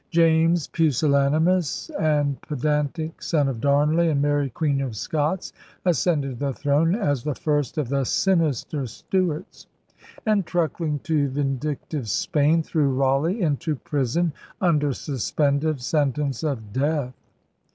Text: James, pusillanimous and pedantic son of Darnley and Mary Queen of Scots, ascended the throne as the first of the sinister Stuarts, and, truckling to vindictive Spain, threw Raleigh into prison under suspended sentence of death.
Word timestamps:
James, 0.09 0.65
pusillanimous 0.67 1.91
and 1.91 2.41
pedantic 2.41 3.21
son 3.21 3.47
of 3.47 3.61
Darnley 3.61 4.09
and 4.09 4.19
Mary 4.19 4.49
Queen 4.49 4.81
of 4.81 4.95
Scots, 4.95 5.53
ascended 5.85 6.39
the 6.39 6.53
throne 6.53 6.95
as 6.95 7.21
the 7.23 7.35
first 7.35 7.77
of 7.77 7.87
the 7.87 8.03
sinister 8.03 8.87
Stuarts, 8.87 9.67
and, 10.25 10.43
truckling 10.43 10.97
to 11.03 11.29
vindictive 11.29 12.09
Spain, 12.09 12.63
threw 12.63 12.89
Raleigh 12.91 13.41
into 13.43 13.75
prison 13.75 14.33
under 14.59 14.91
suspended 14.91 15.79
sentence 15.81 16.41
of 16.43 16.73
death. 16.73 17.13